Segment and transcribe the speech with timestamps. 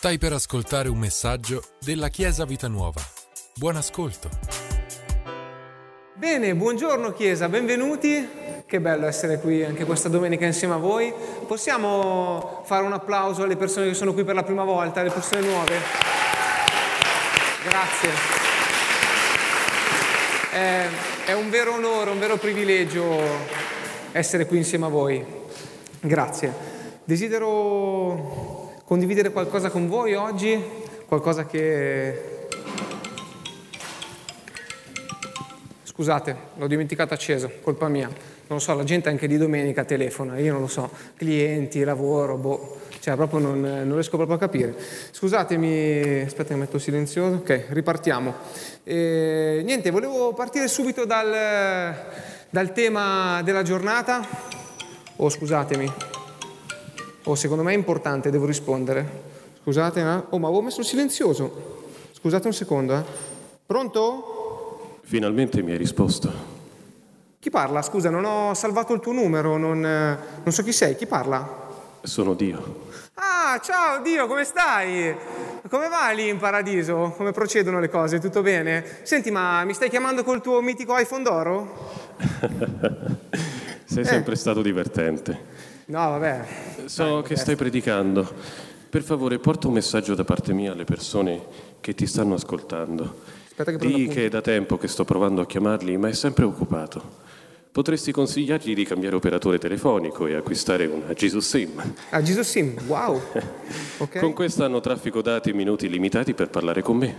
[0.00, 3.02] Stai per ascoltare un messaggio della Chiesa Vita Nuova.
[3.54, 4.30] Buon ascolto.
[6.14, 8.26] Bene, buongiorno Chiesa, benvenuti.
[8.64, 11.12] Che bello essere qui anche questa domenica insieme a voi.
[11.46, 15.42] Possiamo fare un applauso alle persone che sono qui per la prima volta, alle persone
[15.42, 15.76] nuove?
[17.68, 18.10] Grazie.
[20.50, 20.86] È,
[21.26, 23.18] è un vero onore, un vero privilegio
[24.12, 25.22] essere qui insieme a voi.
[26.00, 26.78] Grazie.
[27.04, 28.49] Desidero
[28.90, 30.60] condividere qualcosa con voi oggi,
[31.06, 32.48] qualcosa che...
[35.84, 38.08] Scusate, l'ho dimenticato acceso, colpa mia.
[38.08, 42.36] Non lo so, la gente anche di domenica telefona, io non lo so, clienti, lavoro,
[42.36, 44.74] boh, cioè proprio non, non riesco proprio a capire.
[45.12, 48.34] Scusatemi, aspetta che metto silenzioso, ok, ripartiamo.
[48.82, 51.94] E, niente, volevo partire subito dal,
[52.50, 54.26] dal tema della giornata.
[55.14, 55.92] Oh, scusatemi,
[57.24, 59.28] Oh, secondo me è importante, devo rispondere.
[59.62, 60.22] Scusate, eh?
[60.30, 61.78] oh, ma avevo messo il silenzioso.
[62.12, 63.02] Scusate un secondo, eh.
[63.66, 64.98] Pronto?
[65.02, 66.32] Finalmente mi hai risposto.
[67.38, 67.82] Chi parla?
[67.82, 70.96] Scusa, non ho salvato il tuo numero, non, eh, non so chi sei.
[70.96, 71.68] Chi parla?
[72.02, 72.88] Sono Dio.
[73.14, 75.14] Ah, ciao Dio, come stai?
[75.68, 77.12] Come va lì in paradiso?
[77.16, 78.18] Come procedono le cose?
[78.18, 79.00] Tutto bene?
[79.02, 81.90] Senti, ma mi stai chiamando col tuo mitico iPhone d'oro?
[83.84, 84.06] Sei eh.
[84.06, 85.59] sempre stato divertente.
[85.90, 86.44] No, vabbè.
[86.84, 88.32] So Dai, che stai predicando.
[88.88, 91.42] Per favore, porta un messaggio da parte mia alle persone
[91.80, 93.22] che ti stanno ascoltando.
[93.48, 96.44] Aspetta che Dì che è da tempo che sto provando a chiamarli, ma è sempre
[96.44, 97.28] occupato.
[97.72, 101.94] Potresti consigliargli di cambiare operatore telefonico e acquistare una Jesus SIM.
[102.10, 103.20] Ah, Jesus SIM, wow!
[104.00, 104.22] Okay.
[104.22, 107.16] Con questa hanno traffico dati minuti limitati per parlare con me.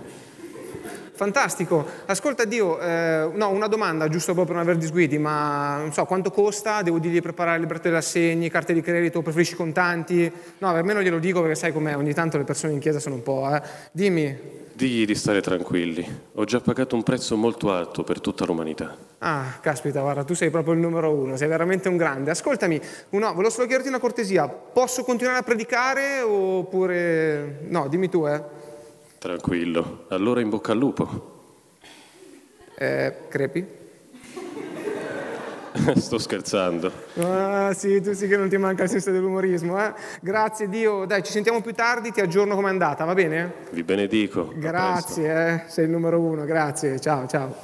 [1.22, 1.86] Fantastico.
[2.08, 6.04] Ascolta Dio, eh, no, una domanda giusto proprio per non aver disguidi, ma non so
[6.06, 6.82] quanto costa?
[6.82, 10.32] Devo dirgli di preparare le libretti dell'assegni, carte di credito, preferisci contanti?
[10.58, 12.98] No, per me non glielo dico perché sai com'è, ogni tanto le persone in chiesa
[12.98, 13.62] sono un po', eh.
[13.92, 14.36] Dimmi.
[14.74, 16.04] Digli di stare tranquilli.
[16.34, 18.98] Ho già pagato un prezzo molto alto per tutta l'umanità.
[19.20, 22.32] Ah, caspita, guarda, tu sei proprio il numero uno, sei veramente un grande.
[22.32, 24.48] Ascoltami, no, volevo solo chiederti una cortesia.
[24.48, 27.60] Posso continuare a predicare oppure...
[27.68, 28.42] No, dimmi tu, eh.
[29.22, 31.44] Tranquillo, allora in bocca al lupo.
[32.74, 33.64] Eh, crepi?
[35.94, 36.92] Sto scherzando.
[37.20, 39.94] Ah, sì, tu sì che non ti manca il senso dell'umorismo, eh?
[40.22, 41.06] Grazie Dio.
[41.06, 43.54] Dai, ci sentiamo più tardi, ti aggiorno com'è andata, va bene?
[43.70, 44.54] Vi benedico.
[44.56, 45.64] Grazie, eh?
[45.68, 47.00] sei il numero uno, grazie.
[47.00, 47.56] Ciao, ciao.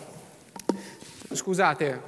[1.32, 2.02] Scusate,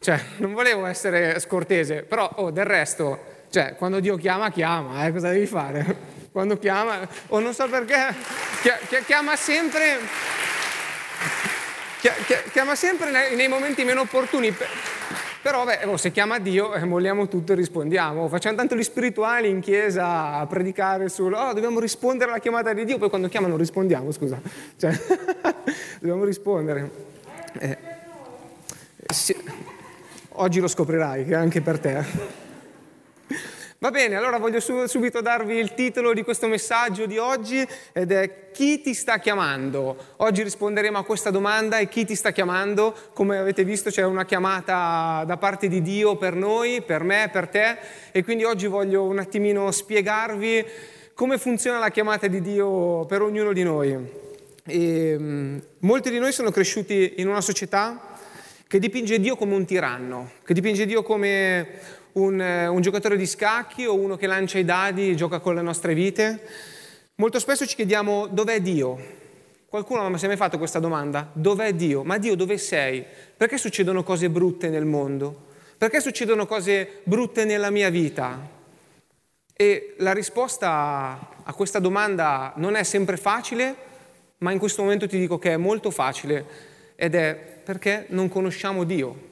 [0.00, 3.16] cioè, non volevo essere scortese, però, oh, del resto,
[3.50, 5.12] cioè, quando Dio chiama, chiama, eh?
[5.12, 6.18] Cosa devi fare?
[6.32, 8.14] Quando chiama, o non so perché,
[9.06, 9.98] chiama sempre,
[12.52, 14.54] chiama sempre nei momenti meno opportuni.
[15.42, 18.28] Però beh, oh, se chiama Dio, eh, molliamo tutto e rispondiamo.
[18.28, 22.84] Facciamo tanto gli spirituali in chiesa a predicare sul oh, dobbiamo rispondere alla chiamata di
[22.84, 24.38] Dio, poi quando chiama non rispondiamo, scusa.
[24.76, 24.92] Cioè,
[25.98, 26.90] dobbiamo rispondere.
[27.58, 27.78] Eh,
[29.06, 29.34] sì.
[30.34, 32.39] Oggi lo scoprirai, che anche per te.
[33.82, 38.50] Va bene, allora voglio subito darvi il titolo di questo messaggio di oggi ed è
[38.52, 39.96] Chi ti sta chiamando?
[40.16, 42.94] Oggi risponderemo a questa domanda e chi ti sta chiamando?
[43.14, 47.48] Come avete visto c'è una chiamata da parte di Dio per noi, per me, per
[47.48, 47.78] te
[48.12, 50.62] e quindi oggi voglio un attimino spiegarvi
[51.14, 53.96] come funziona la chiamata di Dio per ognuno di noi.
[54.66, 58.18] E, um, molti di noi sono cresciuti in una società
[58.66, 63.26] che dipinge Dio come un tiranno, che dipinge Dio come un, eh, un giocatore di
[63.26, 66.42] scacchi o uno che lancia i dadi e gioca con le nostre vite.
[67.16, 69.18] Molto spesso ci chiediamo dov'è Dio?
[69.68, 71.30] Qualcuno mi è mai fatto questa domanda?
[71.32, 72.02] Dov'è Dio?
[72.02, 73.04] Ma Dio dove sei?
[73.36, 75.48] Perché succedono cose brutte nel mondo?
[75.78, 78.38] Perché succedono cose brutte nella mia vita?
[79.52, 83.76] E la risposta a questa domanda non è sempre facile,
[84.38, 86.44] ma in questo momento ti dico che è molto facile
[86.96, 89.28] ed è perché non conosciamo Dio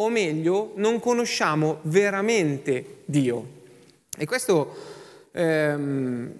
[0.00, 3.56] o meglio, non conosciamo veramente Dio.
[4.16, 4.76] E questo
[5.32, 6.32] ehm,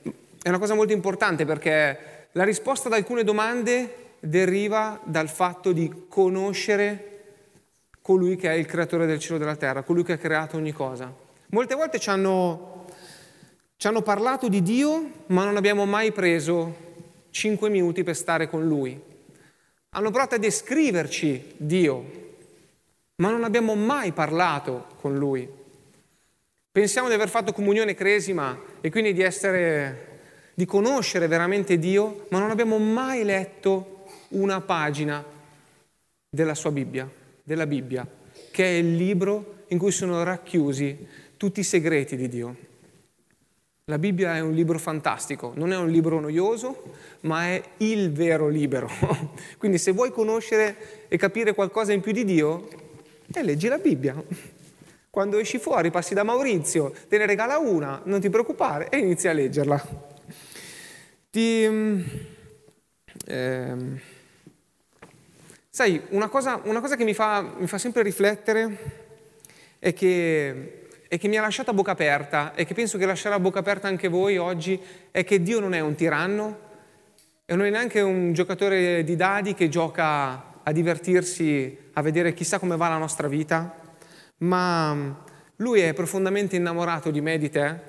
[0.43, 6.07] è una cosa molto importante perché la risposta ad alcune domande deriva dal fatto di
[6.09, 7.05] conoscere
[8.01, 10.73] colui che è il creatore del cielo e della terra, colui che ha creato ogni
[10.73, 11.13] cosa.
[11.49, 12.87] Molte volte ci hanno,
[13.77, 16.87] ci hanno parlato di Dio, ma non abbiamo mai preso
[17.31, 19.01] cinque minuti per stare con Lui.
[19.91, 22.28] Hanno provato a descriverci Dio,
[23.19, 25.49] ma non abbiamo mai parlato con Lui.
[26.71, 30.21] Pensiamo di aver fatto comunione cresima e quindi di essere,
[30.55, 35.25] di conoscere veramente Dio, ma non abbiamo mai letto una pagina
[36.29, 37.11] della sua Bibbia,
[37.43, 38.07] della Bibbia,
[38.51, 41.07] che è il libro in cui sono racchiusi
[41.37, 42.57] tutti i segreti di Dio.
[43.87, 46.83] La Bibbia è un libro fantastico, non è un libro noioso,
[47.23, 48.89] ma è il vero libro.
[49.59, 52.69] Quindi se vuoi conoscere e capire qualcosa in più di Dio,
[53.33, 54.23] eh, leggi la Bibbia.
[55.11, 59.29] Quando esci fuori, passi da Maurizio, te ne regala una, non ti preoccupare, e inizi
[59.29, 59.87] a leggerla.
[61.31, 61.65] Ti,
[63.27, 63.77] eh,
[65.69, 69.07] sai, una cosa, una cosa che mi fa, mi fa sempre riflettere
[69.79, 70.79] è che
[71.09, 73.61] e che mi ha lasciato a bocca aperta e che penso che lascerà a bocca
[73.61, 74.79] aperta anche voi oggi
[75.11, 76.67] è che Dio non è un tiranno
[77.47, 82.59] e non è neanche un giocatore di dadi che gioca a divertirsi, a vedere chissà
[82.59, 83.75] come va la nostra vita,
[84.39, 85.25] ma
[85.57, 87.81] lui è profondamente innamorato di me e di te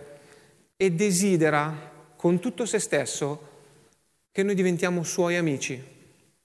[0.76, 3.48] e desidera con tutto se stesso
[4.32, 5.82] che noi diventiamo suoi amici,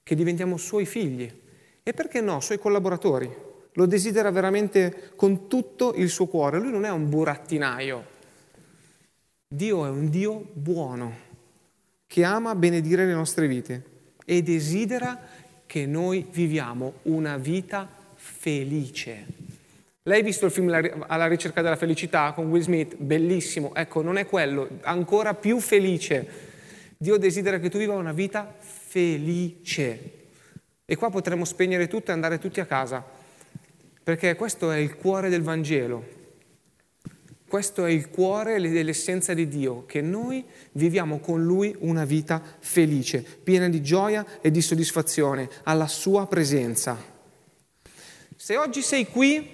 [0.02, 1.42] che diventiamo suoi figli
[1.82, 3.30] e perché no, suoi collaboratori
[3.72, 6.58] lo desidera veramente con tutto il suo cuore.
[6.58, 8.12] Lui non è un burattinaio.
[9.48, 11.16] Dio è un Dio buono
[12.06, 13.92] che ama benedire le nostre vite
[14.24, 15.20] e desidera
[15.74, 19.26] che noi viviamo una vita felice.
[20.04, 20.68] Lei ha visto il film
[21.08, 22.94] Alla ricerca della felicità con Will Smith?
[22.94, 23.74] Bellissimo.
[23.74, 26.28] Ecco, non è quello, ancora più felice.
[26.96, 30.12] Dio desidera che tu viva una vita felice.
[30.84, 33.04] E qua potremmo spegnere tutto e andare tutti a casa
[34.00, 36.13] perché questo è il cuore del Vangelo.
[37.54, 43.20] Questo è il cuore dell'essenza di Dio, che noi viviamo con Lui una vita felice,
[43.20, 47.00] piena di gioia e di soddisfazione alla Sua presenza.
[48.34, 49.48] Se oggi sei qui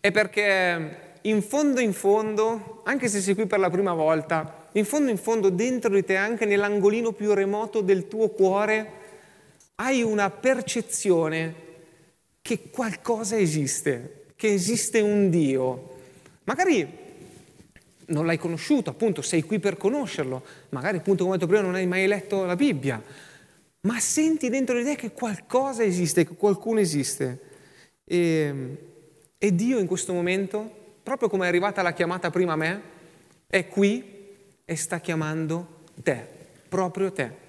[0.00, 4.84] è perché in fondo in fondo, anche se sei qui per la prima volta, in
[4.84, 8.92] fondo in fondo dentro di te, anche nell'angolino più remoto del tuo cuore,
[9.76, 11.54] hai una percezione
[12.42, 15.96] che qualcosa esiste, che esiste un Dio.
[16.44, 17.08] Magari
[18.10, 21.74] non l'hai conosciuto, appunto sei qui per conoscerlo, magari appunto come ho detto prima non
[21.74, 23.02] hai mai letto la Bibbia,
[23.82, 27.40] ma senti dentro di te che qualcosa esiste, che qualcuno esiste.
[28.04, 28.76] E,
[29.38, 30.70] e Dio in questo momento,
[31.02, 32.82] proprio come è arrivata la chiamata prima a me,
[33.46, 34.18] è qui
[34.64, 36.26] e sta chiamando te,
[36.68, 37.48] proprio te.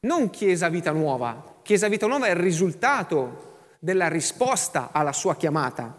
[0.00, 3.46] Non Chiesa Vita Nuova, Chiesa Vita Nuova è il risultato
[3.78, 5.96] della risposta alla sua chiamata,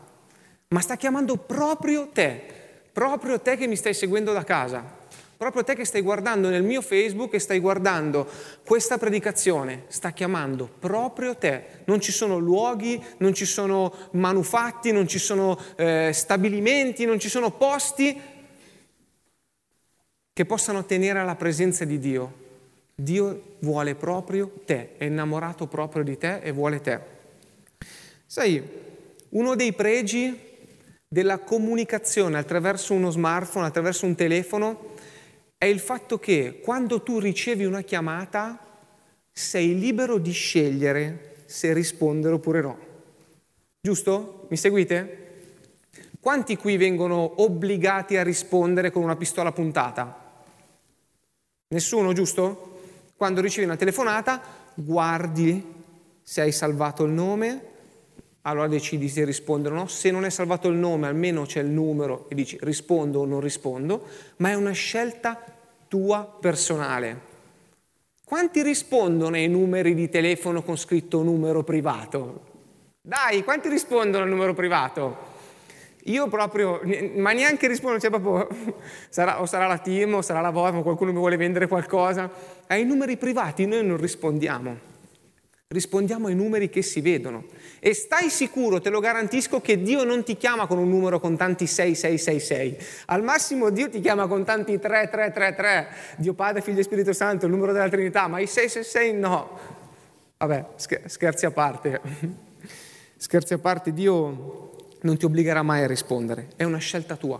[0.69, 2.58] ma sta chiamando proprio te,
[2.99, 4.83] proprio te che mi stai seguendo da casa,
[5.37, 8.27] proprio te che stai guardando nel mio Facebook e stai guardando
[8.65, 11.63] questa predicazione, sta chiamando proprio te.
[11.85, 17.29] Non ci sono luoghi, non ci sono manufatti, non ci sono eh, stabilimenti, non ci
[17.29, 18.19] sono posti
[20.33, 22.33] che possano tenere alla presenza di Dio.
[22.95, 26.99] Dio vuole proprio te, è innamorato proprio di te e vuole te.
[28.25, 28.61] Sai,
[29.29, 30.47] uno dei pregi
[31.11, 34.93] della comunicazione attraverso uno smartphone, attraverso un telefono,
[35.57, 38.59] è il fatto che quando tu ricevi una chiamata
[39.31, 42.79] sei libero di scegliere se rispondere oppure no.
[43.81, 44.45] Giusto?
[44.49, 45.27] Mi seguite?
[46.19, 50.43] Quanti qui vengono obbligati a rispondere con una pistola puntata?
[51.69, 52.81] Nessuno, giusto?
[53.15, 54.41] Quando ricevi una telefonata,
[54.75, 55.77] guardi
[56.21, 57.68] se hai salvato il nome,
[58.43, 59.87] allora decidi se rispondere o no.
[59.87, 63.39] Se non è salvato il nome, almeno c'è il numero e dici rispondo o non
[63.41, 64.05] rispondo,
[64.37, 65.43] ma è una scelta
[65.87, 67.27] tua personale.
[68.23, 72.41] Quanti rispondono ai numeri di telefono con scritto numero privato?
[73.01, 75.37] Dai, quanti rispondono al numero privato?
[76.03, 76.79] Io proprio,
[77.15, 78.47] ma neanche rispondo, cioè proprio,
[79.09, 82.29] sarà, o sarà la team o sarà la VOP o qualcuno mi vuole vendere qualcosa.
[82.67, 84.88] Ai numeri privati noi non rispondiamo.
[85.71, 87.45] Rispondiamo ai numeri che si vedono.
[87.77, 91.37] E stai sicuro, te lo garantisco, che Dio non ti chiama con un numero con
[91.37, 92.77] tanti 6666.
[93.05, 95.87] Al massimo Dio ti chiama con tanti 3333.
[96.17, 99.59] Dio Padre, Figlio e Spirito Santo, il numero della Trinità, ma i 666 no.
[100.37, 100.65] Vabbè,
[101.05, 102.01] scherzi a parte.
[103.21, 107.39] Scherzi a parte, Dio non ti obbligherà mai a rispondere, è una scelta tua.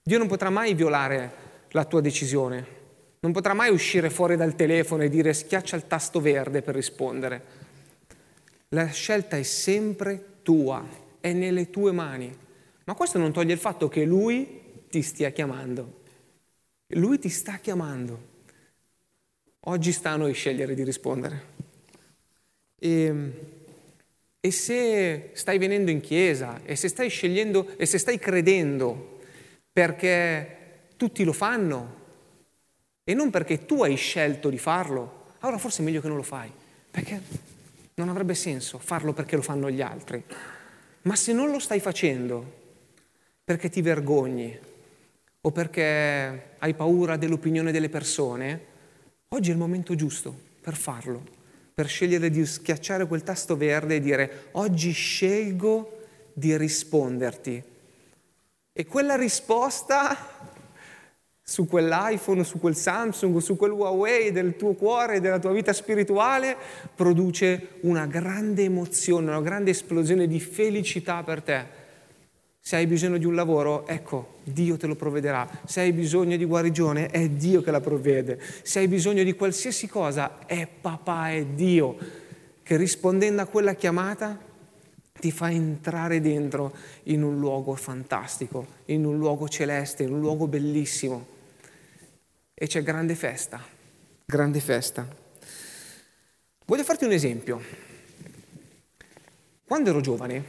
[0.00, 1.32] Dio non potrà mai violare
[1.70, 2.81] la tua decisione,
[3.22, 7.60] non potrà mai uscire fuori dal telefono e dire schiaccia il tasto verde per rispondere.
[8.70, 10.84] La scelta è sempre tua,
[11.20, 12.36] è nelle tue mani.
[12.84, 16.00] Ma questo non toglie il fatto che lui ti stia chiamando.
[16.88, 18.30] Lui ti sta chiamando.
[19.60, 21.44] Oggi sta a noi scegliere di rispondere.
[22.76, 23.32] E,
[24.40, 29.20] e se stai venendo in chiesa e se stai scegliendo e se stai credendo
[29.72, 30.56] perché
[30.96, 32.00] tutti lo fanno,
[33.04, 36.22] e non perché tu hai scelto di farlo, allora forse è meglio che non lo
[36.22, 36.50] fai,
[36.90, 37.20] perché
[37.94, 40.22] non avrebbe senso farlo perché lo fanno gli altri.
[41.02, 42.60] Ma se non lo stai facendo
[43.44, 44.58] perché ti vergogni,
[45.44, 48.60] o perché hai paura dell'opinione delle persone,
[49.28, 51.20] oggi è il momento giusto per farlo,
[51.74, 55.98] per scegliere di schiacciare quel tasto verde e dire oggi scelgo
[56.32, 57.62] di risponderti.
[58.72, 60.51] E quella risposta
[61.42, 66.56] su quell'iPhone, su quel Samsung, su quel Huawei del tuo cuore, della tua vita spirituale,
[66.94, 71.80] produce una grande emozione, una grande esplosione di felicità per te.
[72.60, 75.48] Se hai bisogno di un lavoro, ecco, Dio te lo provvederà.
[75.64, 78.40] Se hai bisogno di guarigione, è Dio che la provvede.
[78.62, 81.96] Se hai bisogno di qualsiasi cosa, è papà, è Dio
[82.62, 84.38] che rispondendo a quella chiamata
[85.22, 86.74] ti fa entrare dentro
[87.04, 91.24] in un luogo fantastico, in un luogo celeste, in un luogo bellissimo.
[92.52, 93.62] E c'è grande festa,
[94.24, 95.06] grande festa.
[96.66, 97.62] Voglio farti un esempio.
[99.64, 100.44] Quando ero giovane,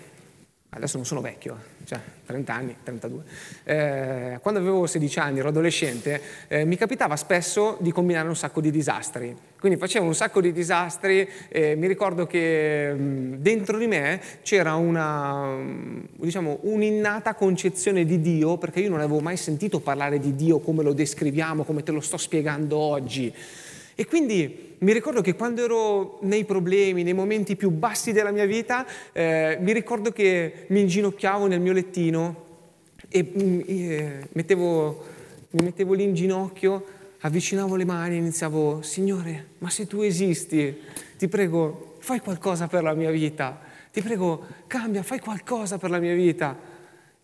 [0.70, 3.24] adesso non sono vecchio, cioè 30 anni, 32,
[3.66, 8.60] eh, quando avevo 16 anni, ero adolescente, eh, mi capitava spesso di combinare un sacco
[8.60, 9.38] di disastri.
[9.64, 14.76] Quindi facevo un sacco di disastri e mi ricordo che mh, dentro di me c'era
[14.76, 15.56] una,
[16.18, 20.84] diciamo, un'innata concezione di Dio, perché io non avevo mai sentito parlare di Dio come
[20.84, 23.34] lo descriviamo, come te lo sto spiegando oggi.
[23.96, 28.46] E quindi mi ricordo che quando ero nei problemi, nei momenti più bassi della mia
[28.46, 32.36] vita, eh, mi ricordo che mi inginocchiavo nel mio lettino
[33.08, 35.04] e mm, eh, mettevo,
[35.52, 36.84] mi mettevo lì in ginocchio,
[37.26, 40.82] avvicinavo le mani e iniziavo, Signore, ma se tu esisti,
[41.18, 43.60] ti prego, fai qualcosa per la mia vita,
[43.92, 46.72] ti prego, cambia, fai qualcosa per la mia vita.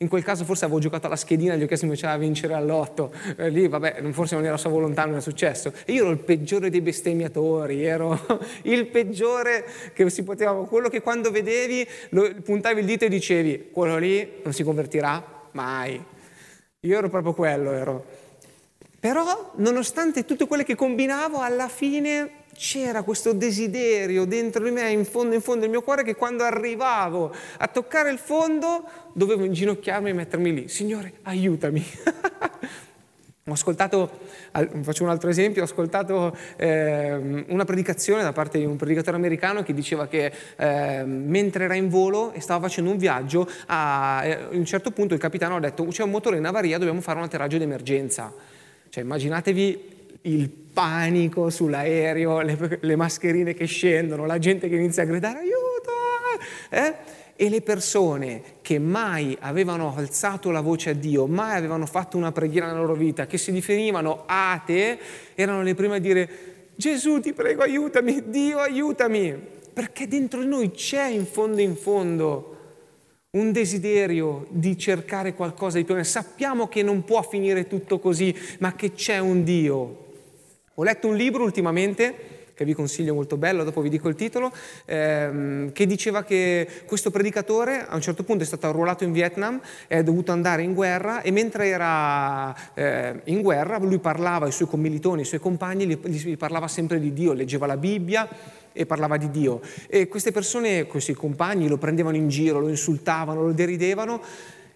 [0.01, 2.53] In quel caso forse avevo giocato alla schedina, gli ho chiesto se mi faceva vincere
[2.53, 3.12] all'otto.
[3.36, 5.74] Eh, lì, vabbè, forse non era sua volontà, non è successo.
[5.84, 8.18] E io ero il peggiore dei bestemmiatori, ero
[8.63, 13.68] il peggiore che si poteva, quello che quando vedevi lo, puntavi il dito e dicevi,
[13.74, 16.01] quello lì non si convertirà mai.
[16.82, 18.19] Io ero proprio quello, ero.
[19.00, 25.06] Però, nonostante tutte quelle che combinavo, alla fine c'era questo desiderio dentro di me, in
[25.06, 30.10] fondo, in fondo del mio cuore, che quando arrivavo a toccare il fondo dovevo inginocchiarmi
[30.10, 30.68] e mettermi lì.
[30.68, 31.86] Signore, aiutami.
[33.50, 34.20] Ho ascoltato,
[34.82, 39.63] faccio un altro esempio, ho ascoltato eh, una predicazione da parte di un predicatore americano
[39.63, 44.34] che diceva che eh, mentre era in volo e stava facendo un viaggio, a, eh,
[44.34, 47.18] a un certo punto il capitano ha detto c'è un motore in avaria, dobbiamo fare
[47.18, 48.32] un atterraggio d'emergenza.
[48.89, 55.05] Cioè immaginatevi il panico sull'aereo, le, le, mascherine che scendono, la gente che inizia a
[55.05, 55.91] gridare aiuto!
[56.69, 57.17] Eh?
[57.36, 62.31] E le persone che mai avevano alzato la voce a Dio, mai avevano fatto una
[62.31, 65.00] preghiera nella loro vita, che si definivano atee,
[65.36, 66.29] erano le prime a dire
[66.75, 69.38] Gesù ti prego aiutami, Dio aiutami,
[69.74, 72.59] perché dentro di noi c'è in fondo in fondo
[73.31, 76.01] un desiderio di cercare qualcosa di più.
[76.03, 80.07] Sappiamo che non può finire tutto così, ma che c'è un Dio.
[80.74, 84.51] Ho letto un libro ultimamente che vi consiglio molto bello, dopo vi dico il titolo,
[84.83, 89.62] ehm, che diceva che questo predicatore a un certo punto è stato arruolato in Vietnam,
[89.88, 94.67] è dovuto andare in guerra e mentre era eh, in guerra lui parlava ai suoi
[94.67, 98.27] commilitoni, ai suoi compagni, gli, gli parlava sempre di Dio, leggeva la Bibbia
[98.74, 99.62] e parlava di Dio.
[99.88, 104.22] E queste persone, questi compagni, lo prendevano in giro, lo insultavano, lo deridevano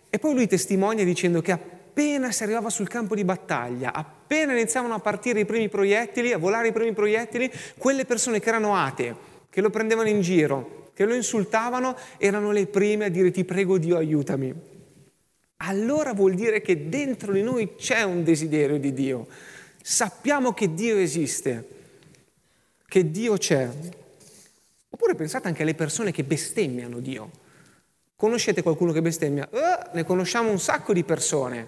[0.09, 4.93] e poi lui testimonia dicendo che appena si arrivava sul campo di battaglia, appena iniziavano
[4.93, 9.15] a partire i primi proiettili, a volare i primi proiettili, quelle persone che erano atee,
[9.49, 13.79] che lo prendevano in giro, che lo insultavano, erano le prime a dire ti prego
[13.79, 14.53] Dio aiutami.
[15.57, 19.25] Allora vuol dire che dentro di noi c'è un desiderio di Dio.
[19.81, 21.67] Sappiamo che Dio esiste
[22.93, 23.67] che Dio c'è.
[24.91, 27.31] Oppure pensate anche alle persone che bestemmiano Dio.
[28.15, 29.49] Conoscete qualcuno che bestemmia?
[29.49, 31.65] Eh, ne conosciamo un sacco di persone.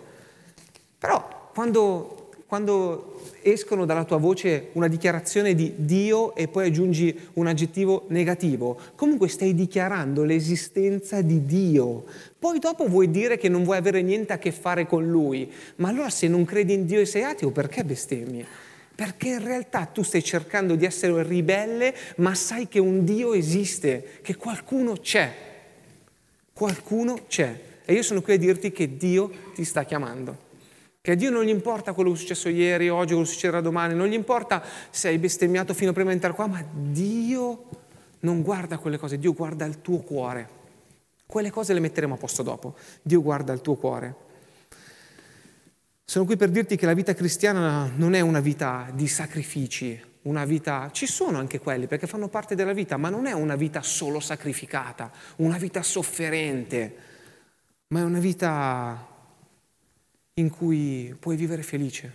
[0.99, 7.47] Però quando, quando escono dalla tua voce una dichiarazione di Dio e poi aggiungi un
[7.47, 12.03] aggettivo negativo, comunque stai dichiarando l'esistenza di Dio.
[12.37, 15.51] Poi dopo vuoi dire che non vuoi avere niente a che fare con Lui.
[15.77, 18.45] Ma allora se non credi in Dio e sei ateo, perché bestemmi?
[18.95, 24.19] Perché in realtà tu stai cercando di essere ribelle, ma sai che un Dio esiste,
[24.21, 25.33] che qualcuno c'è.
[26.53, 27.59] Qualcuno c'è.
[27.83, 30.43] E io sono qui a dirti che Dio ti sta chiamando.
[31.01, 33.61] Che a Dio non gli importa quello che è successo ieri, oggi, quello che succederà
[33.61, 37.65] domani, non gli importa se hai bestemmiato fino prima di entrare qua, ma Dio
[38.21, 40.49] non guarda quelle cose, Dio guarda il tuo cuore.
[41.27, 42.75] Quelle cose le metteremo a posto dopo.
[43.01, 44.15] Dio guarda il tuo cuore.
[46.07, 50.45] Sono qui per dirti che la vita cristiana non è una vita di sacrifici, una
[50.45, 53.81] vita, ci sono anche quelli perché fanno parte della vita, ma non è una vita
[53.81, 56.95] solo sacrificata, una vita sofferente,
[57.87, 59.07] ma è una vita
[60.35, 62.13] in cui puoi vivere felice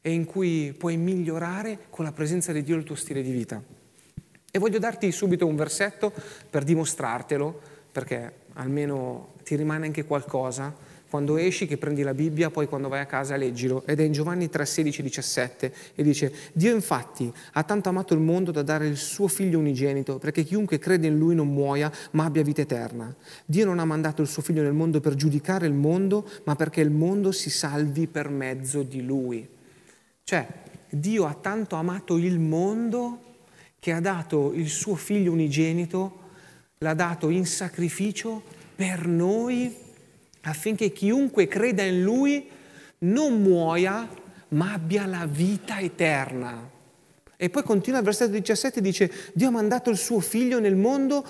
[0.00, 3.62] e in cui puoi migliorare con la presenza di Dio il tuo stile di vita.
[4.50, 6.12] E voglio darti subito un versetto
[6.48, 7.60] per dimostrartelo,
[7.92, 13.00] perché almeno ti rimane anche qualcosa quando esci che prendi la Bibbia, poi quando vai
[13.00, 13.82] a casa leggilo.
[13.86, 18.20] Ed è in Giovanni 3, 16, 17 e dice, Dio infatti ha tanto amato il
[18.20, 22.24] mondo da dare il suo figlio unigenito, perché chiunque crede in lui non muoia, ma
[22.24, 23.14] abbia vita eterna.
[23.44, 26.80] Dio non ha mandato il suo figlio nel mondo per giudicare il mondo, ma perché
[26.80, 29.48] il mondo si salvi per mezzo di lui.
[30.24, 30.46] Cioè,
[30.90, 33.22] Dio ha tanto amato il mondo
[33.78, 36.26] che ha dato il suo figlio unigenito,
[36.78, 38.42] l'ha dato in sacrificio
[38.74, 39.86] per noi
[40.42, 42.48] affinché chiunque creda in Lui
[43.00, 44.08] non muoia,
[44.48, 46.70] ma abbia la vita eterna.
[47.36, 51.24] E poi continua il versetto 17 dice, Dio ha mandato il suo figlio nel mondo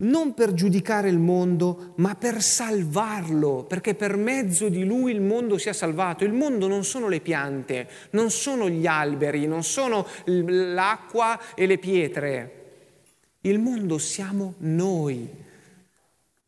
[0.00, 5.58] non per giudicare il mondo, ma per salvarlo, perché per mezzo di lui il mondo
[5.58, 6.22] sia salvato.
[6.22, 11.78] Il mondo non sono le piante, non sono gli alberi, non sono l'acqua e le
[11.78, 12.52] pietre.
[13.40, 15.28] Il mondo siamo noi,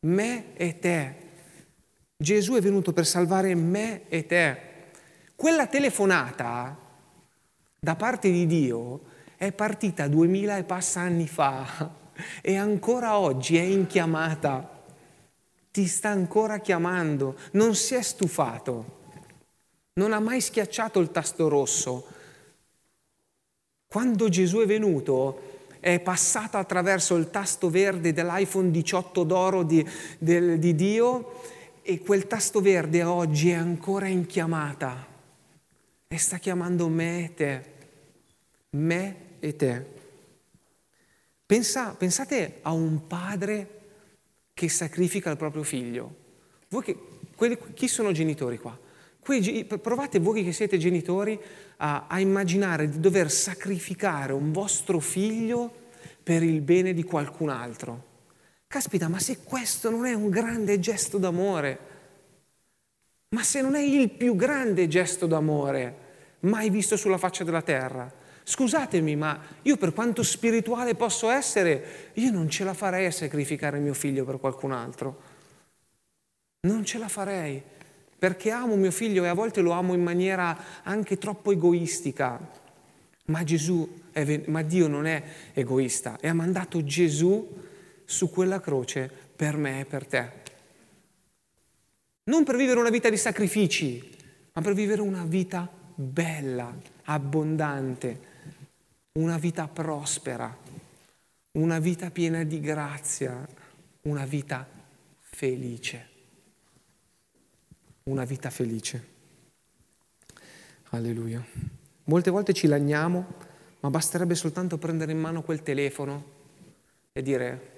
[0.01, 1.15] me e te.
[2.21, 4.61] Gesù è venuto per salvare me e te.
[5.35, 6.77] Quella telefonata
[7.79, 9.01] da parte di Dio
[9.39, 11.91] è partita duemila e passa anni fa
[12.43, 14.83] e ancora oggi è in chiamata.
[15.71, 18.99] Ti sta ancora chiamando, non si è stufato,
[19.95, 22.07] non ha mai schiacciato il tasto rosso.
[23.87, 30.59] Quando Gesù è venuto, è passato attraverso il tasto verde dell'iPhone 18 d'oro di, del,
[30.59, 35.07] di Dio e quel tasto verde oggi è ancora in chiamata
[36.07, 37.65] e sta chiamando me e te,
[38.71, 39.87] me e te.
[41.47, 43.79] Pensa, pensate a un padre
[44.55, 46.17] che sacrifica il proprio figlio.
[46.69, 46.97] Che,
[47.35, 48.79] quelli, chi sono genitori qua?
[49.21, 51.39] Quei, provate voi che siete genitori
[51.79, 55.73] a, a immaginare di dover sacrificare un vostro figlio
[56.23, 58.10] per il bene di qualcun altro.
[58.71, 61.79] Caspita, ma se questo non è un grande gesto d'amore,
[63.31, 65.97] ma se non è il più grande gesto d'amore
[66.43, 68.09] mai visto sulla faccia della terra,
[68.45, 73.81] scusatemi, ma io per quanto spirituale posso essere, io non ce la farei a sacrificare
[73.81, 75.21] mio figlio per qualcun altro.
[76.61, 77.61] Non ce la farei,
[78.17, 82.39] perché amo mio figlio e a volte lo amo in maniera anche troppo egoistica.
[83.25, 85.21] Ma Gesù, è, ma Dio non è
[85.55, 87.67] egoista e ha mandato Gesù
[88.11, 90.31] su quella croce per me e per te.
[92.25, 94.17] Non per vivere una vita di sacrifici,
[94.53, 98.29] ma per vivere una vita bella, abbondante,
[99.13, 100.57] una vita prospera,
[101.53, 103.47] una vita piena di grazia,
[104.03, 104.69] una vita
[105.21, 106.09] felice.
[108.05, 109.07] Una vita felice.
[110.91, 111.45] Alleluia.
[112.05, 113.35] Molte volte ci lagniamo,
[113.79, 116.39] ma basterebbe soltanto prendere in mano quel telefono
[117.13, 117.70] e dire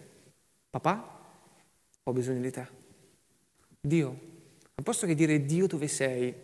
[0.73, 1.21] Papà,
[2.05, 2.67] ho bisogno di te.
[3.79, 4.09] Dio,
[4.75, 6.35] al posto che dire Dio dove sei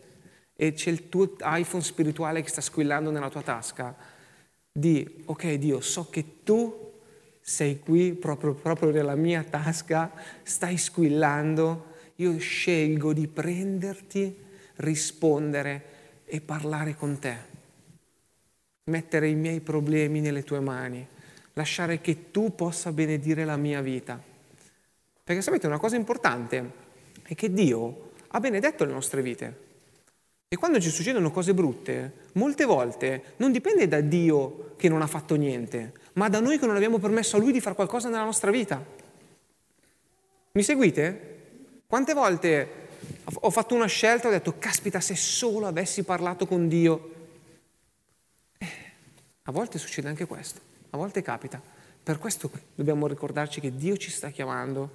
[0.52, 3.96] e c'è il tuo iPhone spirituale che sta squillando nella tua tasca,
[4.70, 7.00] di ok Dio, so che tu
[7.40, 10.12] sei qui proprio, proprio nella mia tasca,
[10.42, 14.36] stai squillando, io scelgo di prenderti,
[14.76, 15.84] rispondere
[16.26, 17.34] e parlare con te,
[18.90, 21.16] mettere i miei problemi nelle tue mani
[21.58, 24.20] lasciare che tu possa benedire la mia vita.
[25.24, 26.86] Perché sapete, una cosa importante
[27.22, 29.66] è che Dio ha benedetto le nostre vite.
[30.48, 35.06] E quando ci succedono cose brutte, molte volte non dipende da Dio che non ha
[35.06, 38.24] fatto niente, ma da noi che non abbiamo permesso a Lui di fare qualcosa nella
[38.24, 38.82] nostra vita.
[40.52, 41.36] Mi seguite?
[41.86, 42.86] Quante volte
[43.24, 47.14] ho fatto una scelta e ho detto, caspita, se solo avessi parlato con Dio.
[48.58, 48.66] Eh,
[49.42, 50.67] a volte succede anche questo.
[50.90, 51.60] A volte capita.
[52.02, 54.90] Per questo dobbiamo ricordarci che Dio ci sta chiamando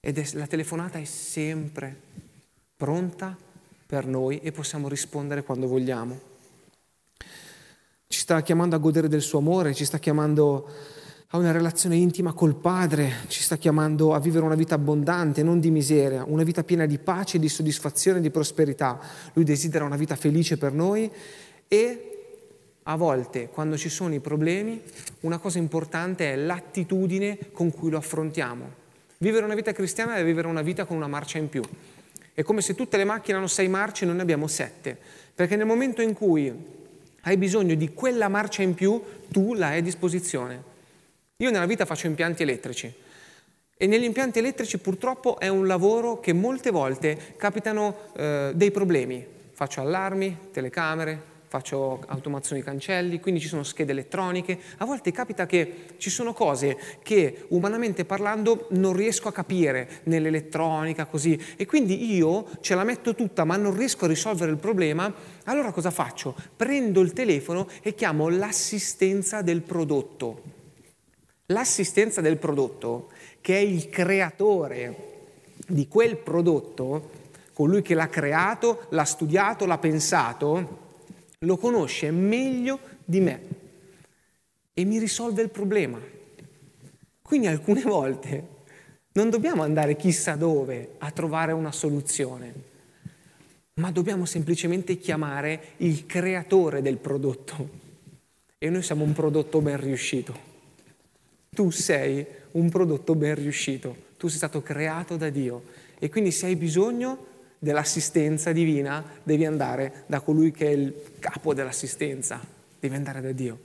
[0.00, 1.94] ed è, la telefonata è sempre
[2.76, 3.36] pronta
[3.86, 6.20] per noi e possiamo rispondere quando vogliamo.
[8.08, 10.68] Ci sta chiamando a godere del suo amore, ci sta chiamando
[11.28, 15.60] a una relazione intima col Padre, ci sta chiamando a vivere una vita abbondante, non
[15.60, 18.98] di miseria, una vita piena di pace, di soddisfazione, di prosperità.
[19.34, 21.10] Lui desidera una vita felice per noi
[21.68, 22.15] e
[22.88, 24.80] a volte, quando ci sono i problemi,
[25.20, 28.84] una cosa importante è l'attitudine con cui lo affrontiamo.
[29.18, 31.62] Vivere una vita cristiana è vivere una vita con una marcia in più.
[32.32, 34.96] È come se tutte le macchine hanno sei marce e noi ne abbiamo sette,
[35.34, 36.52] perché nel momento in cui
[37.22, 40.62] hai bisogno di quella marcia in più, tu la hai a disposizione.
[41.38, 42.94] Io nella vita faccio impianti elettrici
[43.76, 49.26] E negli impianti elettrici purtroppo è un lavoro che molte volte capitano eh, dei problemi.
[49.52, 54.58] Faccio allarmi, telecamere, faccio automazioni di cancelli, quindi ci sono schede elettroniche.
[54.78, 61.06] A volte capita che ci sono cose che umanamente parlando non riesco a capire nell'elettronica
[61.06, 65.12] così e quindi io ce la metto tutta ma non riesco a risolvere il problema.
[65.44, 66.34] Allora cosa faccio?
[66.56, 70.54] Prendo il telefono e chiamo l'assistenza del prodotto.
[71.46, 75.14] L'assistenza del prodotto, che è il creatore
[75.68, 77.10] di quel prodotto,
[77.52, 80.85] colui che l'ha creato, l'ha studiato, l'ha pensato,
[81.40, 83.40] lo conosce meglio di me
[84.72, 86.00] e mi risolve il problema.
[87.22, 88.54] Quindi alcune volte
[89.12, 92.54] non dobbiamo andare chissà dove a trovare una soluzione,
[93.74, 97.84] ma dobbiamo semplicemente chiamare il creatore del prodotto.
[98.58, 100.54] E noi siamo un prodotto ben riuscito.
[101.50, 105.64] Tu sei un prodotto ben riuscito, tu sei stato creato da Dio
[105.98, 111.54] e quindi se hai bisogno dell'assistenza divina, devi andare da colui che è il capo
[111.54, 112.40] dell'assistenza,
[112.78, 113.58] devi andare da Dio.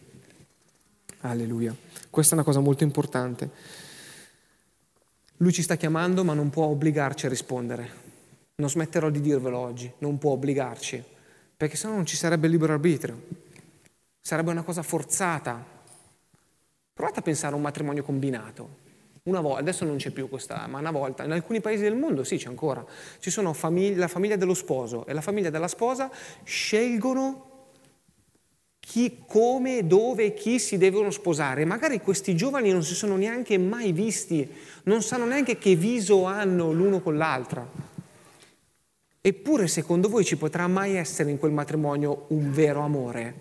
[1.22, 1.76] Alleluia.
[2.10, 3.50] Questa è una cosa molto importante.
[5.38, 8.10] Lui ci sta chiamando ma non può obbligarci a rispondere.
[8.56, 11.04] Non smetterò di dirvelo oggi, non può obbligarci,
[11.58, 13.22] perché sennò non ci sarebbe libero arbitrio.
[14.20, 15.64] Sarebbe una cosa forzata.
[16.94, 18.90] Provate a pensare a un matrimonio combinato.
[19.24, 22.24] Una volta, adesso non c'è più questa, ma una volta, in alcuni paesi del mondo
[22.24, 22.84] sì c'è ancora,
[23.20, 26.10] ci sono famiglie, la famiglia dello sposo e la famiglia della sposa
[26.44, 27.50] scelgono
[28.80, 31.66] chi, come, dove e chi si devono sposare.
[31.66, 34.50] Magari questi giovani non si sono neanche mai visti,
[34.86, 37.66] non sanno neanche che viso hanno l'uno con l'altra.
[39.22, 43.36] Eppure secondo voi ci potrà mai essere in quel matrimonio un vero amore?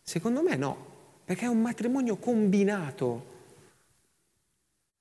[0.00, 0.76] Secondo me no,
[1.24, 3.31] perché è un matrimonio combinato.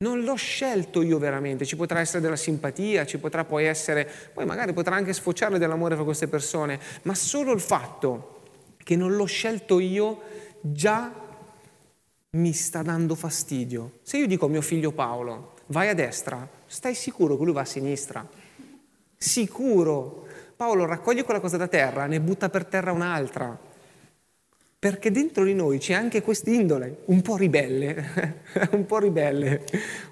[0.02, 4.46] Non l'ho scelto io veramente, ci potrà essere della simpatia, ci potrà poi essere, poi
[4.46, 8.42] magari potrà anche sfociare dell'amore per queste persone, ma solo il fatto
[8.78, 10.22] che non l'ho scelto io
[10.60, 11.14] già
[12.32, 14.00] mi sta dando fastidio.
[14.02, 17.62] Se io dico a mio figlio Paolo, vai a destra, stai sicuro che lui va
[17.62, 18.28] a sinistra?
[19.18, 20.28] Sicuro.
[20.56, 23.70] Paolo raccoglie quella cosa da terra, ne butta per terra un'altra
[24.82, 28.42] perché dentro di noi c'è anche quest'indole, un po' ribelle,
[28.74, 29.64] un po' ribelle,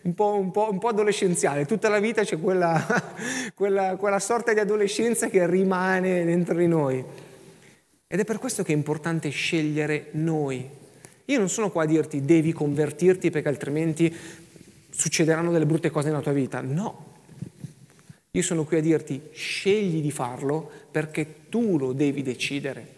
[0.03, 1.65] un po', un, po', un po', adolescenziale.
[1.65, 2.86] Tutta la vita c'è quella,
[3.55, 7.03] quella, quella sorta di adolescenza che rimane dentro di noi.
[8.05, 10.69] Ed è per questo che è importante scegliere noi.
[11.25, 14.15] Io non sono qua a dirti devi convertirti perché altrimenti
[14.91, 16.62] succederanno delle brutte cose nella tua vita.
[16.62, 17.13] No.
[18.29, 22.97] Io sono qui a dirti scegli di farlo perché tu lo devi decidere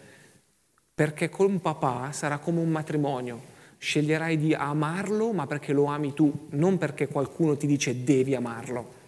[0.94, 3.50] perché con papà sarà come un matrimonio.
[3.78, 9.00] Sceglierai di amarlo, ma perché lo ami tu, non perché qualcuno ti dice devi amarlo.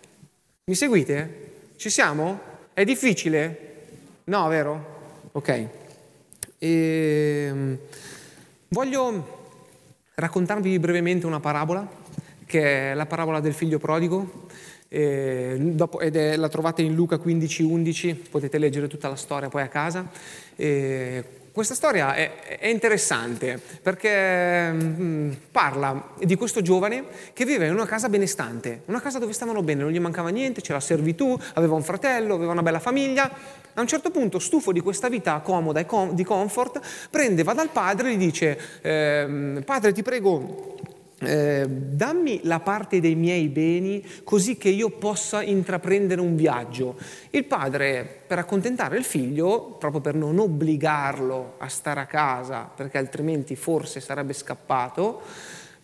[0.64, 1.53] Mi seguite?
[1.77, 2.40] Ci siamo?
[2.73, 3.73] È difficile?
[4.25, 5.29] No, vero?
[5.33, 5.49] Ok.
[6.59, 7.79] E, ehm,
[8.68, 9.42] voglio
[10.14, 11.87] raccontarvi brevemente una parabola,
[12.47, 14.47] che è la parabola del figlio prodigo.
[14.88, 19.62] Eh, dopo, ed è, la trovate in Luca 15-11, potete leggere tutta la storia poi
[19.62, 20.09] a casa.
[20.57, 27.73] Eh, questa storia è, è interessante perché mm, parla di questo giovane che vive in
[27.73, 31.77] una casa benestante, una casa dove stavano bene, non gli mancava niente, c'era servitù, aveva
[31.77, 33.31] un fratello, aveva una bella famiglia.
[33.75, 37.55] A un certo punto, stufo di questa vita comoda e com- di comfort, prende, va
[37.55, 40.75] dal padre e gli dice, eh, padre ti prego
[41.20, 46.96] eh, dammi la parte dei miei beni così che io possa intraprendere un viaggio.
[47.31, 52.98] Il padre, per accontentare il figlio, proprio per non obbligarlo a stare a casa, perché
[52.98, 55.22] altrimenti forse sarebbe scappato,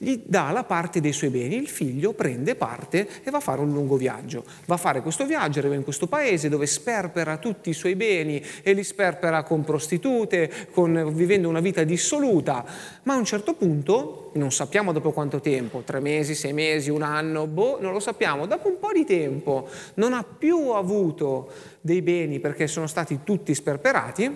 [0.03, 3.61] gli dà la parte dei suoi beni, il figlio prende parte e va a fare
[3.61, 4.45] un lungo viaggio.
[4.65, 8.43] Va a fare questo viaggio, arriva in questo paese dove sperpera tutti i suoi beni
[8.63, 12.65] e li sperpera con prostitute, con, vivendo una vita dissoluta,
[13.03, 17.03] ma a un certo punto, non sappiamo dopo quanto tempo, tre mesi, sei mesi, un
[17.03, 22.01] anno, boh, non lo sappiamo, dopo un po' di tempo non ha più avuto dei
[22.01, 24.35] beni perché sono stati tutti sperperati,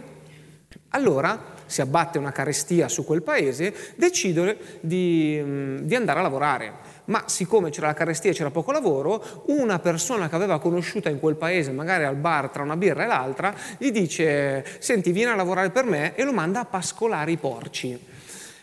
[0.91, 6.93] allora si abbatte una carestia su quel paese, decide di, mm, di andare a lavorare
[7.07, 11.21] ma siccome c'era la carestia e c'era poco lavoro, una persona che aveva conosciuta in
[11.21, 15.35] quel paese, magari al bar tra una birra e l'altra, gli dice, senti, vieni a
[15.35, 18.13] lavorare per me e lo manda a pascolare i porci.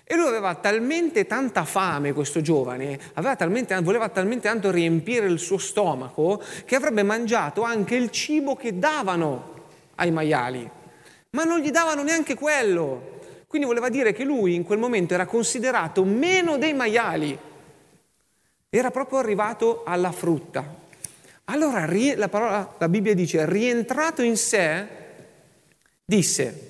[0.03, 2.99] E lui aveva talmente tanta fame, questo giovane,
[3.37, 8.77] talmente, voleva talmente tanto riempire il suo stomaco, che avrebbe mangiato anche il cibo che
[8.77, 9.59] davano
[9.95, 10.69] ai maiali
[11.31, 13.19] ma non gli davano neanche quello.
[13.47, 17.37] Quindi voleva dire che lui in quel momento era considerato meno dei maiali.
[18.69, 20.79] Era proprio arrivato alla frutta.
[21.45, 24.87] Allora la, parola, la Bibbia dice, rientrato in sé,
[26.05, 26.69] disse,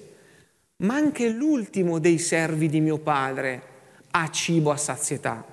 [0.78, 3.62] ma anche l'ultimo dei servi di mio padre
[4.12, 5.45] ha cibo a sazietà.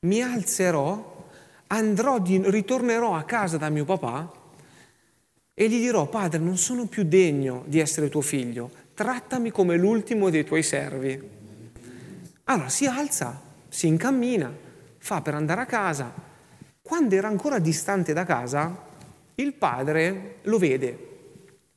[0.00, 1.26] Mi alzerò,
[1.66, 4.37] andrò di, ritornerò a casa da mio papà
[5.60, 10.30] e gli dirò, padre, non sono più degno di essere tuo figlio, trattami come l'ultimo
[10.30, 11.20] dei tuoi servi.
[12.44, 14.54] Allora si alza, si incammina,
[14.98, 16.14] fa per andare a casa.
[16.80, 18.84] Quando era ancora distante da casa,
[19.34, 21.06] il padre lo vede.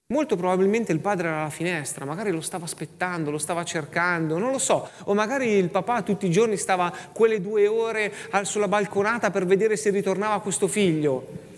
[0.10, 4.52] Molto probabilmente il padre era alla finestra, magari lo stava aspettando, lo stava cercando, non
[4.52, 4.88] lo so.
[5.06, 8.14] O magari il papà tutti i giorni stava quelle due ore
[8.44, 11.50] sulla balconata per vedere se ritornava questo figlio.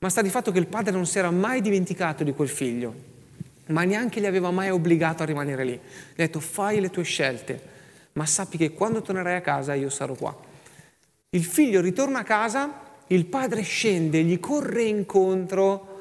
[0.00, 2.94] Ma sta di fatto che il padre non si era mai dimenticato di quel figlio,
[3.66, 5.72] ma neanche gli aveva mai obbligato a rimanere lì.
[5.72, 7.60] Gli ha detto fai le tue scelte,
[8.12, 10.36] ma sappi che quando tornerai a casa io sarò qua.
[11.30, 15.96] Il figlio ritorna a casa, il padre scende, gli corre incontro,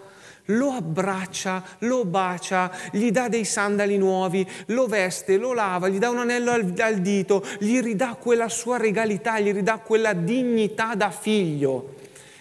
[0.48, 6.10] lo abbraccia, lo bacia, gli dà dei sandali nuovi, lo veste, lo lava, gli dà
[6.10, 11.10] un anello al, al dito, gli ridà quella sua regalità, gli ridà quella dignità da
[11.10, 11.96] figlio.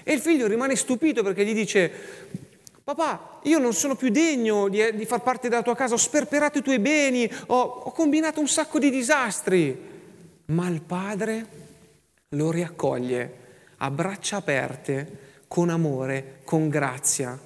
[0.09, 1.91] E il figlio rimane stupito perché gli dice,
[2.85, 6.59] papà, io non sono più degno di, di far parte della tua casa, ho sperperato
[6.59, 9.77] i tuoi beni, ho, ho combinato un sacco di disastri.
[10.45, 11.47] Ma il padre
[12.29, 13.35] lo riaccoglie
[13.79, 17.37] a braccia aperte, con amore, con grazia.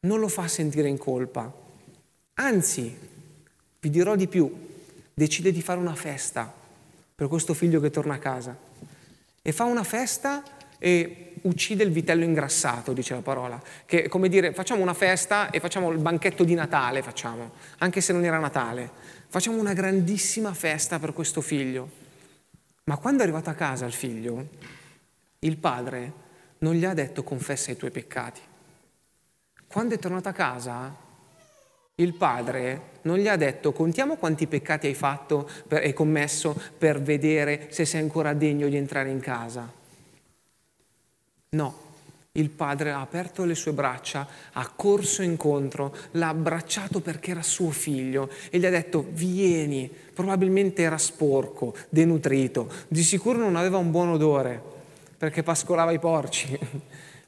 [0.00, 1.50] Non lo fa sentire in colpa.
[2.34, 2.94] Anzi,
[3.80, 4.52] vi dirò di più,
[5.14, 6.52] decide di fare una festa
[7.14, 8.54] per questo figlio che torna a casa.
[9.40, 10.42] E fa una festa
[10.78, 13.60] e uccide il vitello ingrassato, dice la parola.
[13.86, 18.12] Che come dire, facciamo una festa e facciamo il banchetto di Natale, facciamo, anche se
[18.12, 18.90] non era Natale.
[19.28, 22.02] Facciamo una grandissima festa per questo figlio.
[22.84, 24.48] Ma quando è arrivato a casa il figlio,
[25.40, 26.12] il padre
[26.58, 28.40] non gli ha detto confessa i tuoi peccati.
[29.66, 30.94] Quando è tornato a casa,
[31.96, 37.68] il padre non gli ha detto contiamo quanti peccati hai fatto e commesso per vedere
[37.70, 39.82] se sei ancora degno di entrare in casa.
[41.54, 41.84] No,
[42.32, 47.70] il padre ha aperto le sue braccia, ha corso incontro, l'ha abbracciato perché era suo
[47.70, 53.92] figlio e gli ha detto vieni, probabilmente era sporco, denutrito, di sicuro non aveva un
[53.92, 54.60] buon odore
[55.16, 56.58] perché pascolava i porci,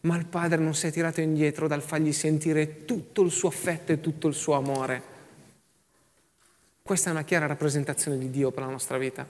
[0.03, 3.93] ma il padre non si è tirato indietro dal fargli sentire tutto il suo affetto
[3.93, 5.15] e tutto il suo amore.
[6.83, 9.25] Questa è una chiara rappresentazione di Dio per la nostra vita.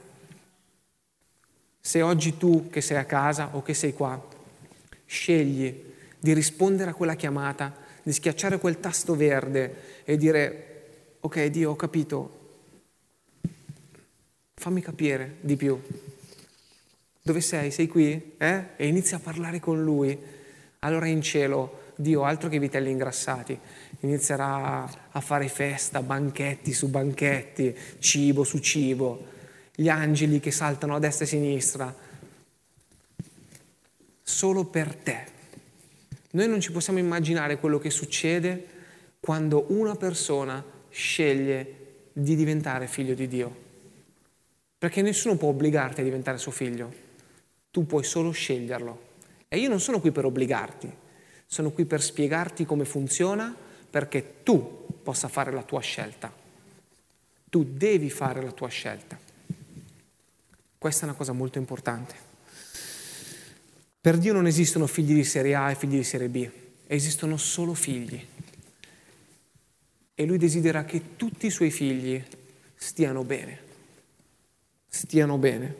[1.79, 4.35] Se oggi tu che sei a casa o che sei qua,
[5.07, 5.83] scegli
[6.19, 11.77] di rispondere a quella chiamata, di schiacciare quel tasto verde e dire, ok Dio, ho
[11.77, 12.45] capito,
[14.55, 15.81] fammi capire di più.
[17.23, 17.71] Dove sei?
[17.71, 18.35] Sei qui?
[18.39, 18.65] Eh?
[18.77, 20.17] E inizia a parlare con Lui.
[20.81, 23.59] Allora in cielo, Dio, altro che vitelli ingrassati,
[24.01, 29.27] inizierà a fare festa, banchetti su banchetti, cibo su cibo,
[29.75, 31.95] gli angeli che saltano a destra e a sinistra,
[34.29, 35.25] solo per te.
[36.33, 38.67] Noi non ci possiamo immaginare quello che succede
[39.21, 43.65] quando una persona sceglie di diventare figlio di Dio.
[44.77, 46.93] Perché nessuno può obbligarti a diventare suo figlio,
[47.71, 49.05] tu puoi solo sceglierlo.
[49.47, 50.93] E io non sono qui per obbligarti,
[51.47, 53.55] sono qui per spiegarti come funziona
[53.89, 56.35] perché tu possa fare la tua scelta.
[57.49, 59.17] Tu devi fare la tua scelta.
[60.77, 62.26] Questa è una cosa molto importante.
[64.07, 66.49] Per Dio non esistono figli di serie A e figli di serie B,
[66.87, 68.25] esistono solo figli.
[70.15, 72.23] E Lui desidera che tutti i suoi figli
[72.77, 73.59] stiano bene.
[74.87, 75.75] Stiano bene.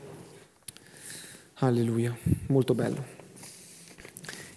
[1.59, 3.05] Alleluia, molto bello.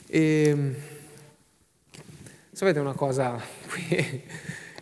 [0.07, 0.75] E, ehm,
[2.51, 3.39] sapete una cosa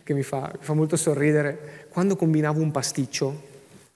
[0.02, 1.88] che mi fa, mi fa molto sorridere?
[1.90, 3.48] Quando combinavo un pasticcio,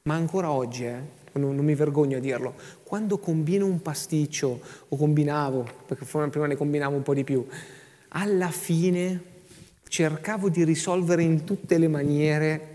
[0.03, 1.01] ma ancora oggi, eh,
[1.33, 6.57] non, non mi vergogno a dirlo, quando combino un pasticcio o combinavo, perché prima ne
[6.57, 7.47] combinavo un po' di più,
[8.09, 9.31] alla fine
[9.89, 12.69] cercavo di risolvere in tutte le maniere,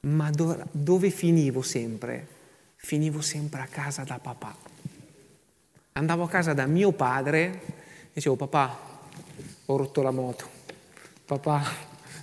[0.00, 2.26] ma do, dove finivo sempre?
[2.76, 4.56] Finivo sempre a casa da papà.
[5.92, 8.76] Andavo a casa da mio padre e dicevo papà,
[9.66, 10.46] ho rotto la moto,
[11.24, 11.62] papà,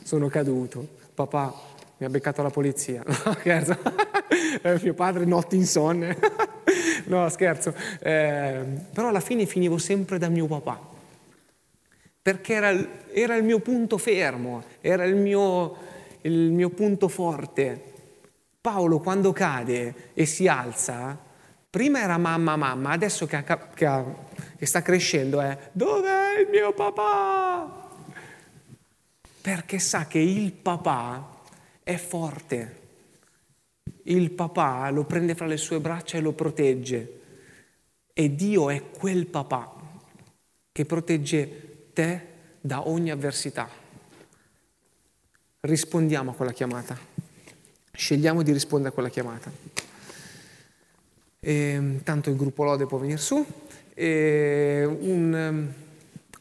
[0.03, 1.53] sono caduto, papà,
[1.97, 3.03] mi ha beccato la polizia.
[3.45, 4.21] No.
[4.61, 6.17] Eh, mio padre notti insonne.
[7.05, 7.73] no, scherzo.
[7.99, 8.63] Eh,
[8.93, 10.79] però alla fine finivo sempre da mio papà.
[12.21, 15.75] Perché era, era il mio punto fermo, era il mio,
[16.21, 17.91] il mio punto forte.
[18.61, 21.17] Paolo quando cade e si alza,
[21.73, 24.05] Prima era mamma, mamma, adesso che, ha, che, ha,
[24.59, 27.89] che sta crescendo è dov'è il mio papà?
[29.41, 31.39] Perché sa che il papà
[31.81, 32.81] è forte.
[34.03, 37.19] Il papà lo prende fra le sue braccia e lo protegge.
[38.13, 39.73] E Dio è quel papà
[40.71, 42.27] che protegge te
[42.59, 43.69] da ogni avversità.
[45.61, 46.97] Rispondiamo a quella chiamata.
[47.91, 49.51] Scegliamo di rispondere a quella chiamata.
[51.39, 53.45] E, ehm, tanto il gruppo Lode può venire su.
[53.93, 55.73] E un, ehm,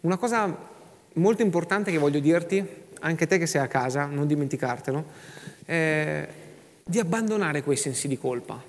[0.01, 0.71] una cosa
[1.15, 2.65] molto importante che voglio dirti,
[3.01, 5.05] anche te che sei a casa, non dimenticartelo,
[5.65, 6.29] è
[6.85, 8.63] di abbandonare quei sensi di colpa.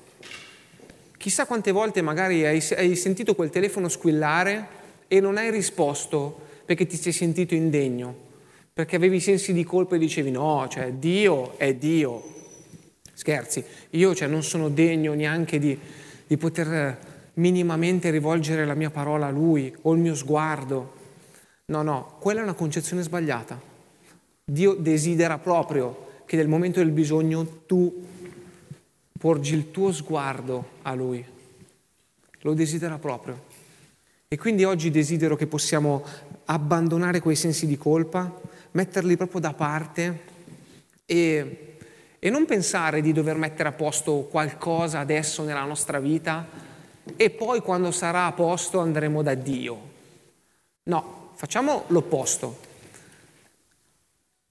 [1.18, 4.68] Chissà quante volte magari hai, hai sentito quel telefono squillare
[5.08, 8.16] e non hai risposto perché ti sei sentito indegno,
[8.74, 12.32] perché avevi sensi di colpa e dicevi no, cioè Dio è Dio.
[13.14, 15.78] Scherzi, io cioè, non sono degno neanche di,
[16.26, 16.98] di poter
[17.36, 20.94] minimamente rivolgere la mia parola a Lui o il mio sguardo.
[21.66, 23.60] No, no, quella è una concezione sbagliata.
[24.44, 28.04] Dio desidera proprio che nel momento del bisogno tu
[29.20, 31.24] porgi il tuo sguardo a Lui.
[32.40, 33.40] Lo desidera proprio.
[34.28, 36.04] E quindi oggi desidero che possiamo
[36.46, 38.34] abbandonare quei sensi di colpa,
[38.72, 40.22] metterli proprio da parte
[41.06, 41.68] e
[42.18, 46.48] e non pensare di dover mettere a posto qualcosa adesso nella nostra vita
[47.18, 49.82] e poi quando sarà a posto andremo da Dio.
[50.84, 52.58] No, facciamo l'opposto.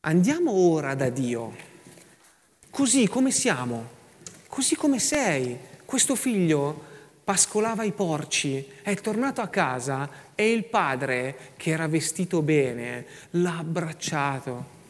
[0.00, 1.71] Andiamo ora da Dio,
[2.72, 3.86] così come siamo,
[4.48, 5.58] così come sei.
[5.84, 6.90] Questo figlio
[7.22, 13.58] pascolava i porci, è tornato a casa e il padre, che era vestito bene, l'ha
[13.58, 14.80] abbracciato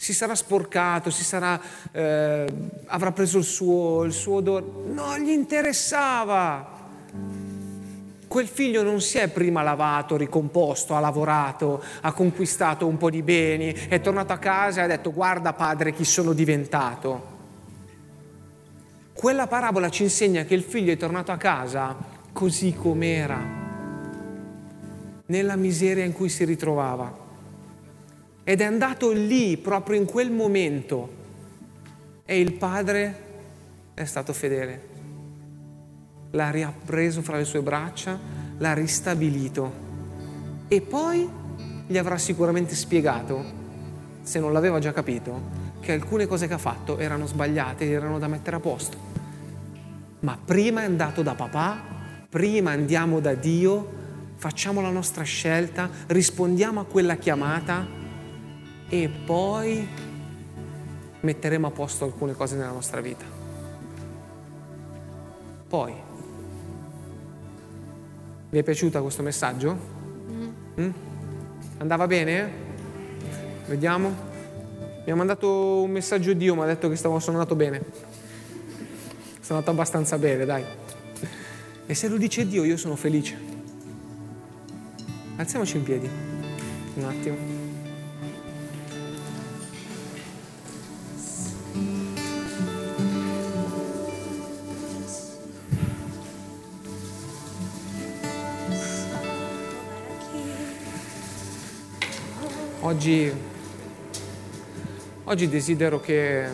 [0.00, 2.46] si sarà sporcato, si sarà, eh,
[2.86, 4.64] avrà preso il suo, il suo odore.
[4.92, 6.86] Non gli interessava.
[8.28, 13.22] Quel figlio non si è prima lavato, ricomposto, ha lavorato, ha conquistato un po' di
[13.22, 17.36] beni, è tornato a casa e ha detto guarda padre chi sono diventato.
[19.14, 21.96] Quella parabola ci insegna che il figlio è tornato a casa
[22.30, 23.40] così com'era,
[25.26, 27.26] nella miseria in cui si ritrovava
[28.44, 31.16] ed è andato lì proprio in quel momento
[32.24, 33.22] e il padre
[33.94, 34.97] è stato fedele.
[36.30, 38.18] L'ha riappreso fra le sue braccia,
[38.58, 39.86] l'ha ristabilito
[40.68, 41.28] e poi
[41.86, 43.44] gli avrà sicuramente spiegato,
[44.20, 45.40] se non l'aveva già capito,
[45.80, 48.98] che alcune cose che ha fatto erano sbagliate, erano da mettere a posto.
[50.20, 51.80] Ma prima è andato da papà,
[52.28, 53.96] prima andiamo da Dio,
[54.36, 57.86] facciamo la nostra scelta, rispondiamo a quella chiamata
[58.88, 59.88] e poi
[61.20, 63.24] metteremo a posto alcune cose nella nostra vita.
[65.68, 65.94] Poi,
[68.50, 69.78] vi è piaciuto questo messaggio?
[70.30, 70.48] Mm.
[70.80, 70.90] mm?
[71.78, 72.50] Andava bene?
[73.66, 74.26] Vediamo.
[75.04, 77.82] Mi ha mandato un messaggio Dio, mi ha detto che stavo suonato bene.
[79.40, 80.64] Sono andato abbastanza bene, dai.
[81.86, 83.36] E se lo dice Dio, io sono felice.
[85.36, 86.08] Alziamoci in piedi.
[86.96, 87.57] Un attimo.
[102.88, 103.30] Oggi,
[105.24, 106.46] oggi desidero che,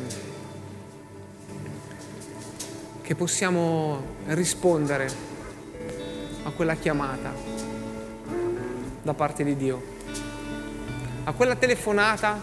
[3.02, 5.08] che possiamo rispondere
[6.42, 7.32] a quella chiamata
[9.00, 9.80] da parte di Dio,
[11.22, 12.42] a quella telefonata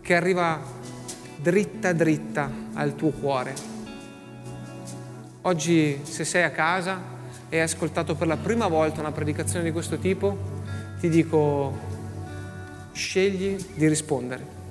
[0.00, 0.60] che arriva
[1.36, 3.54] dritta dritta al tuo cuore.
[5.42, 7.00] Oggi se sei a casa
[7.48, 10.36] e hai ascoltato per la prima volta una predicazione di questo tipo,
[10.98, 11.93] ti dico
[12.94, 14.62] scegli di rispondere.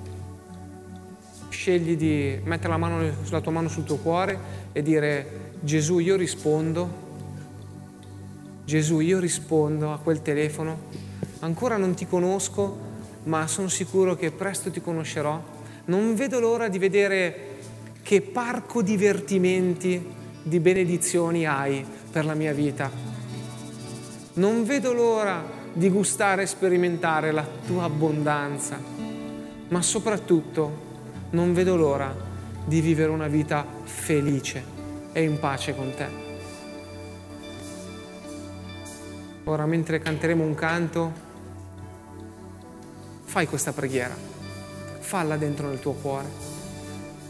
[1.50, 4.38] Scegli di mettere la, mano, la tua mano sul tuo cuore
[4.72, 7.02] e dire Gesù io rispondo,
[8.64, 10.78] Gesù io rispondo a quel telefono,
[11.40, 12.92] ancora non ti conosco,
[13.24, 15.40] ma sono sicuro che presto ti conoscerò.
[15.86, 17.52] Non vedo l'ora di vedere
[18.02, 22.90] che parco divertimenti, di benedizioni hai per la mia vita.
[24.34, 28.78] Non vedo l'ora di gustare e sperimentare la tua abbondanza,
[29.68, 30.82] ma soprattutto
[31.30, 32.14] non vedo l'ora
[32.64, 34.62] di vivere una vita felice
[35.12, 36.22] e in pace con te.
[39.44, 41.12] Ora, mentre canteremo un canto,
[43.24, 44.14] fai questa preghiera,
[45.00, 46.28] falla dentro nel tuo cuore,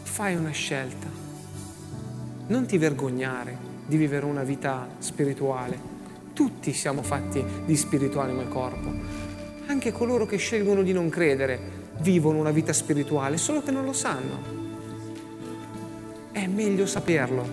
[0.03, 1.07] fai una scelta,
[2.47, 5.94] non ti vergognare di vivere una vita spirituale.
[6.35, 8.91] Tutti siamo fatti di spirituale nel corpo.
[9.67, 11.57] Anche coloro che scelgono di non credere
[11.99, 14.63] vivono una vita spirituale, solo che non lo sanno.
[16.33, 17.47] È meglio saperlo,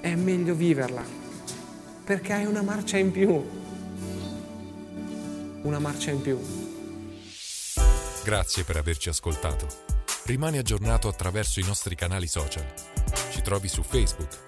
[0.00, 1.02] è meglio viverla,
[2.04, 3.42] perché hai una marcia in più.
[5.62, 6.38] Una marcia in più.
[8.22, 9.66] Grazie per averci ascoltato.
[10.24, 12.66] Rimani aggiornato attraverso i nostri canali social.
[13.30, 14.47] Ci trovi su Facebook,